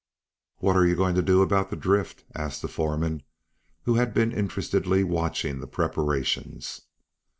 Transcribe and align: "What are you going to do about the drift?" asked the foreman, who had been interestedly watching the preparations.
"What 0.57 0.75
are 0.75 0.83
you 0.83 0.95
going 0.95 1.13
to 1.13 1.21
do 1.21 1.43
about 1.43 1.69
the 1.69 1.75
drift?" 1.75 2.23
asked 2.33 2.63
the 2.63 2.67
foreman, 2.67 3.21
who 3.83 3.93
had 3.97 4.15
been 4.15 4.31
interestedly 4.31 5.03
watching 5.03 5.59
the 5.59 5.67
preparations. 5.67 6.81